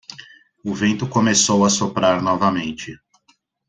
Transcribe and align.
O 0.65 0.73
vento 0.73 1.07
começou 1.07 1.63
a 1.63 1.69
soprar 1.69 2.23
novamente. 2.23 2.99